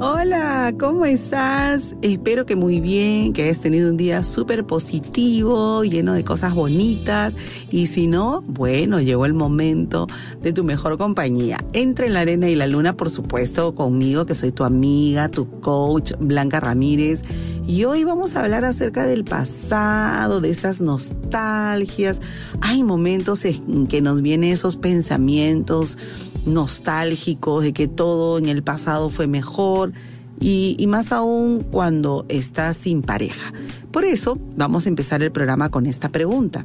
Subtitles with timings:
[0.00, 1.96] Hola, ¿cómo estás?
[2.02, 7.36] Espero que muy bien, que hayas tenido un día súper positivo, lleno de cosas bonitas.
[7.72, 10.06] Y si no, bueno, llegó el momento
[10.40, 11.58] de tu mejor compañía.
[11.72, 16.12] Entre la arena y la luna, por supuesto, conmigo, que soy tu amiga, tu coach,
[16.20, 17.24] Blanca Ramírez.
[17.68, 22.18] Y hoy vamos a hablar acerca del pasado, de esas nostalgias.
[22.62, 25.98] Hay momentos en que nos vienen esos pensamientos
[26.46, 29.92] nostálgicos de que todo en el pasado fue mejor
[30.40, 33.52] y, más aún cuando estás sin pareja.
[33.92, 36.64] Por eso vamos a empezar el programa con esta pregunta.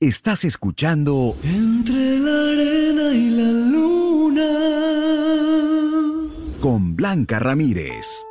[0.00, 4.50] Estás escuchando Entre la arena y la luna
[6.60, 8.25] con Blanca Ramírez.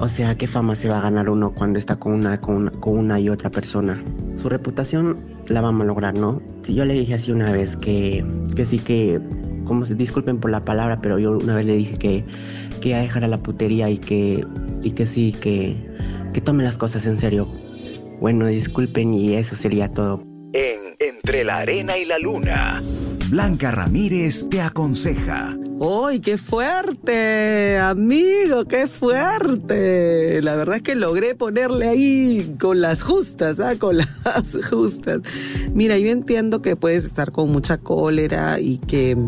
[0.00, 2.98] O sea, ¿qué fama se va a ganar uno cuando está con una, con con
[2.98, 4.02] una y otra persona?
[4.42, 6.40] Su reputación la vamos a lograr, ¿no?
[6.68, 8.24] Yo le dije así una vez que,
[8.54, 9.20] que sí que,
[9.64, 12.24] como se disculpen por la palabra, pero yo una vez le dije que,
[12.80, 14.44] que a dejar a la putería y que,
[14.82, 15.76] y que sí, que,
[16.32, 17.48] que tome las cosas en serio.
[18.20, 20.22] Bueno, disculpen y eso sería todo.
[20.52, 22.82] En Entre la Arena y la Luna,
[23.28, 25.56] Blanca Ramírez te aconseja.
[25.78, 27.76] ¡Uy, qué fuerte!
[27.78, 30.40] Amigo, qué fuerte.
[30.40, 33.76] La verdad es que logré ponerle ahí con las justas, ¿ah?
[33.78, 35.20] Con las justas.
[35.74, 39.18] Mira, yo entiendo que puedes estar con mucha cólera y que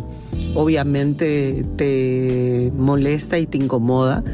[0.55, 4.25] obviamente te molesta y te incomoda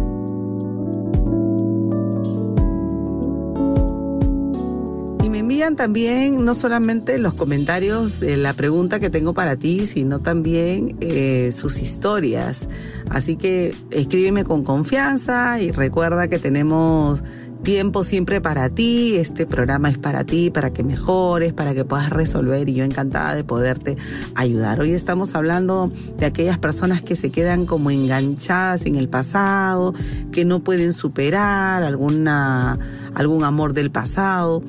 [5.24, 9.86] Y me envían también no solamente los comentarios de la pregunta que tengo para ti,
[9.86, 12.68] sino también eh, sus historias.
[13.10, 17.24] Así que escríbeme con confianza y recuerda que tenemos
[17.64, 22.10] tiempo siempre para ti, este programa es para ti, para que mejores, para que puedas
[22.10, 23.98] resolver y yo encantada de poderte
[24.36, 24.82] ayudar.
[24.82, 29.94] Hoy estamos hablando de aquellas personas que se quedan como enganchadas en el pasado,
[30.32, 32.78] que no pueden superar alguna,
[33.16, 34.62] algún amor del pasado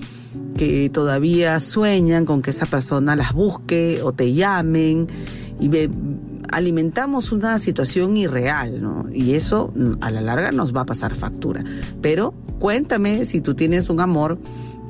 [0.57, 5.09] que todavía sueñan con que esa persona las busque o te llamen
[5.61, 5.69] y
[6.53, 9.07] alimentamos una situación irreal, ¿no?
[9.13, 11.65] Y eso mm, a la larga nos va a pasar factura.
[12.01, 14.39] Pero Cuéntame si tú tienes un amor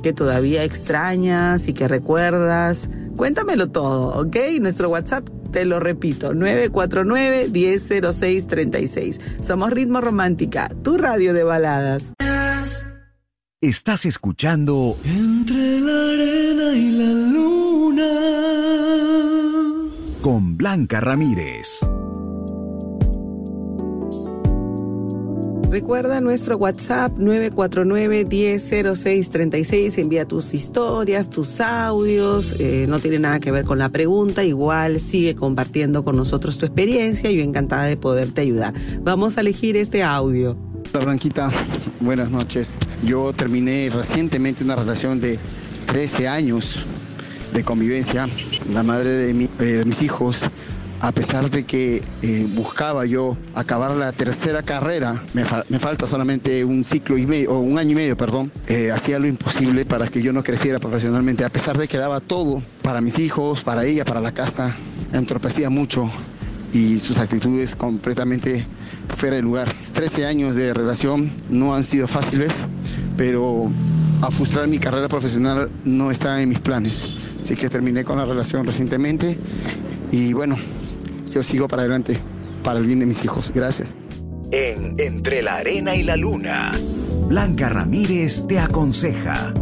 [0.02, 2.90] que todavía extrañas y que recuerdas.
[3.16, 4.36] Cuéntamelo todo, ¿ok?
[4.60, 9.18] Nuestro WhatsApp, te lo repito, 949-100636.
[9.40, 12.12] Somos Ritmo Romántica, tu radio de baladas.
[13.62, 18.10] Estás escuchando Entre la arena y la luna.
[20.20, 21.80] Con Blanca Ramírez.
[25.74, 29.98] Recuerda nuestro WhatsApp 949-100636.
[29.98, 32.54] Envía tus historias, tus audios.
[32.60, 34.44] Eh, no tiene nada que ver con la pregunta.
[34.44, 37.28] Igual sigue compartiendo con nosotros tu experiencia.
[37.32, 38.72] Yo encantada de poderte ayudar.
[39.02, 40.56] Vamos a elegir este audio.
[40.92, 41.50] Hola Blanquita,
[41.98, 42.76] buenas noches.
[43.02, 45.40] Yo terminé recientemente una relación de
[45.86, 46.86] 13 años
[47.52, 48.28] de convivencia.
[48.72, 50.42] La madre de, eh, de mis hijos
[51.04, 56.82] a pesar de que eh, buscaba yo acabar la tercera carrera, me, falta solamente un
[56.82, 60.22] ciclo y medio, o un año y medio, perdón, eh, hacía lo imposible para que
[60.22, 64.06] yo no creciera profesionalmente, a pesar de que daba todo para mis hijos, para ella,
[64.06, 64.74] para la casa,
[65.12, 66.10] entropecía mucho
[66.72, 68.64] y sus actitudes completamente
[69.18, 69.70] fuera de lugar.
[69.92, 72.54] 13 años de relación no han sido fáciles,
[73.18, 73.70] pero
[74.22, 77.06] a frustrar mi carrera profesional no está en mis planes.
[77.42, 79.36] Así que terminé con la relación recientemente
[80.10, 80.56] y bueno,
[81.34, 82.16] yo sigo para adelante,
[82.62, 83.52] para el bien de mis hijos.
[83.52, 83.96] Gracias.
[84.52, 86.72] En Entre la Arena y la Luna,
[87.26, 89.52] Blanca Ramírez te aconseja.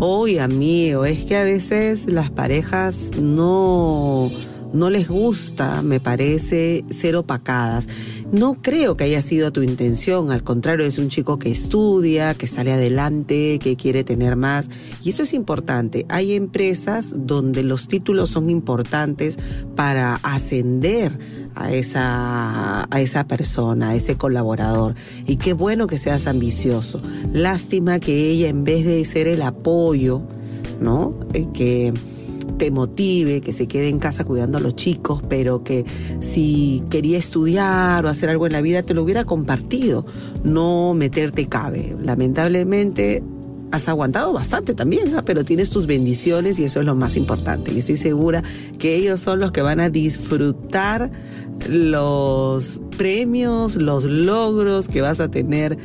[0.00, 4.30] Hoy, amigo, es que a veces las parejas no,
[4.72, 7.88] no les gusta, me parece, ser opacadas.
[8.30, 12.46] No creo que haya sido tu intención, al contrario, es un chico que estudia, que
[12.46, 14.68] sale adelante, que quiere tener más.
[15.02, 16.04] Y eso es importante.
[16.10, 19.38] Hay empresas donde los títulos son importantes
[19.74, 21.18] para ascender
[21.54, 24.94] a esa, a esa persona, a ese colaborador.
[25.26, 27.00] Y qué bueno que seas ambicioso.
[27.32, 30.20] Lástima que ella, en vez de ser el apoyo,
[30.80, 31.18] ¿no?
[31.32, 31.94] Eh, que
[32.58, 35.86] te motive, que se quede en casa cuidando a los chicos, pero que
[36.20, 40.04] si quería estudiar o hacer algo en la vida te lo hubiera compartido,
[40.44, 41.96] no meterte cabe.
[42.02, 43.22] Lamentablemente
[43.70, 47.72] has aguantado bastante también, pero tienes tus bendiciones y eso es lo más importante.
[47.72, 48.42] Y estoy segura
[48.78, 51.10] que ellos son los que van a disfrutar
[51.68, 55.76] los premios, los logros que vas a tener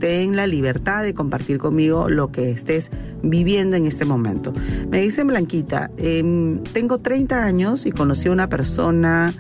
[0.05, 2.91] Ten la libertad de compartir conmigo lo que estés
[3.23, 4.53] viviendo en este momento.
[4.91, 9.33] Me dicen Blanquita, em, tengo 30 años y conocí a una persona,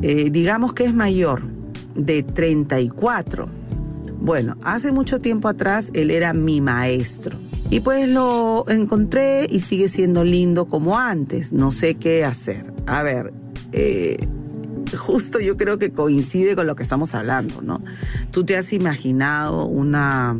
[0.00, 1.42] eh, digamos que es mayor,
[1.96, 3.48] de 34.
[4.20, 7.36] Bueno, hace mucho tiempo atrás él era mi maestro.
[7.68, 11.52] Y pues lo encontré y sigue siendo lindo como antes.
[11.52, 12.72] No sé qué hacer.
[12.86, 13.32] A ver,
[13.72, 14.18] eh,
[14.96, 17.80] justo yo creo que coincide con lo que estamos hablando, ¿no?
[18.30, 20.38] Tú te has imaginado una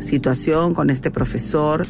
[0.00, 1.86] situación con este profesor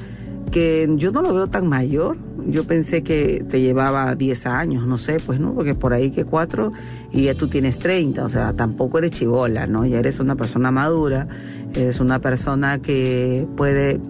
[0.51, 2.19] que yo no lo veo tan mayor.
[2.47, 6.25] Yo pensé que te llevaba 10 años, no sé, pues no, porque por ahí que
[6.25, 6.73] 4
[7.13, 9.87] y ya tú tienes 30, o sea, tampoco eres chivola, ¿no?
[9.87, 11.29] Ya eres una persona madura,
[11.75, 14.01] eres una persona que puede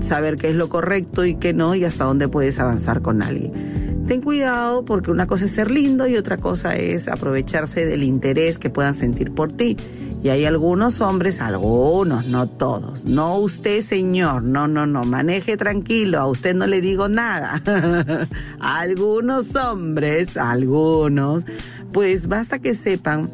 [0.00, 3.52] saber qué es lo correcto y qué no y hasta dónde puedes avanzar con alguien.
[4.06, 8.58] Ten cuidado porque una cosa es ser lindo y otra cosa es aprovecharse del interés
[8.58, 9.76] que puedan sentir por ti.
[10.22, 13.04] Y hay algunos hombres, algunos, no todos.
[13.04, 17.60] No usted, señor, no, no, no, maneje tranquilo, a usted no le digo nada.
[18.60, 21.44] algunos hombres, algunos,
[21.92, 23.30] pues basta que sepan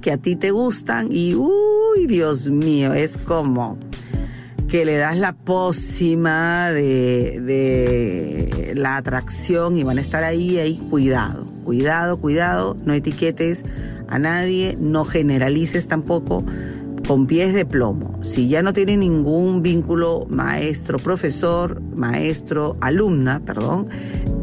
[0.00, 3.78] que a ti te gustan y, uy, Dios mío, es como
[4.70, 10.76] que le das la pócima de, de, la atracción y van a estar ahí, ahí,
[10.90, 13.64] cuidado, cuidado, cuidado, no etiquetes
[14.06, 16.44] a nadie, no generalices tampoco
[17.08, 18.22] con pies de plomo.
[18.22, 23.88] Si ya no tiene ningún vínculo maestro, profesor, maestro, alumna, perdón,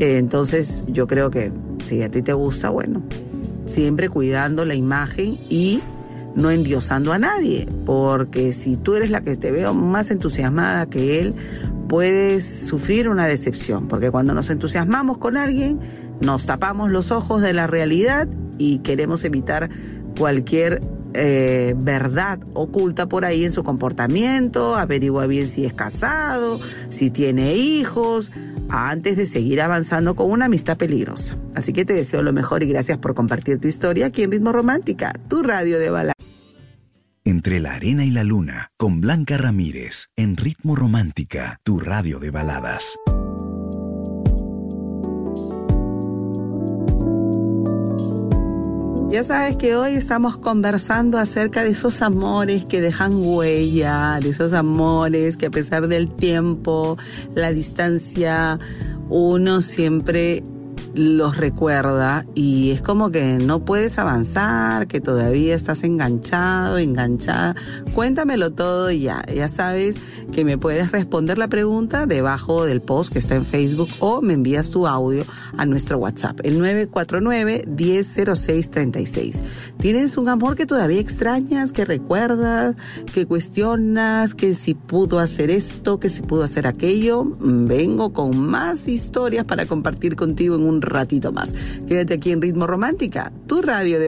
[0.02, 1.54] eh, entonces yo creo que
[1.86, 3.02] si a ti te gusta, bueno,
[3.64, 5.82] siempre cuidando la imagen y
[6.38, 11.20] no endiosando a nadie, porque si tú eres la que te veo más entusiasmada que
[11.20, 11.34] él,
[11.90, 15.80] puedes sufrir una decepción, porque cuando nos entusiasmamos con alguien,
[16.22, 18.28] nos tapamos los ojos de la realidad
[18.60, 19.70] y queremos evitar
[20.18, 20.82] cualquier
[21.16, 27.56] eh, verdad oculta por ahí en su comportamiento, averigua bien si es casado, si tiene
[27.56, 28.32] hijos,
[28.70, 31.36] antes de seguir avanzando con una amistad peligrosa.
[31.56, 34.52] Así que te deseo lo mejor y gracias por compartir tu historia aquí en Ritmo
[34.52, 36.17] Romántica, tu radio de bala.
[37.28, 42.32] Entre la arena y la luna, con Blanca Ramírez, en Ritmo Romántica, tu radio de
[42.32, 42.98] baladas.
[49.10, 54.54] Ya sabes que hoy estamos conversando acerca de esos amores que dejan huella, de esos
[54.54, 56.98] amores que a pesar del tiempo,
[57.36, 58.58] la distancia,
[59.10, 60.44] uno siempre
[60.96, 67.56] los recuerda y es como que no puedes avanzar, que todavía estás enganchado, enganchada.
[67.94, 69.98] Cuéntamelo todo ya, ya sabes
[70.32, 74.34] que me puedes responder la pregunta debajo del post que está en Facebook o me
[74.34, 75.26] envías tu audio
[75.58, 79.42] a nuestro WhatsApp, el 949-100636.
[79.78, 82.76] ¿Tienes un amor que todavía extrañas, que recuerdas,
[83.14, 87.26] que cuestionas, que si pudo hacer esto, que si pudo hacer aquello?
[87.40, 91.54] Vengo con más historias para compartir contigo en un ratito más.
[91.88, 94.08] Quédate aquí en Ritmo Romántica, tu radio de...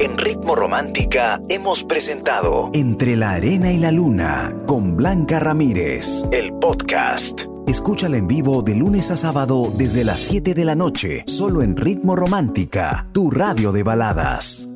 [0.00, 6.52] En Ritmo Romántica hemos presentado Entre la Arena y la Luna con Blanca Ramírez, el
[6.52, 7.42] podcast.
[7.66, 11.76] Escúchala en vivo de lunes a sábado desde las 7 de la noche, solo en
[11.76, 14.67] Ritmo Romántica, tu radio de baladas.